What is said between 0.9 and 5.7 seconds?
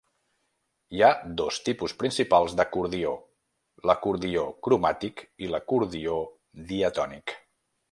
Hi ha dos tipus principals d'acordió: l’acordió cromàtic i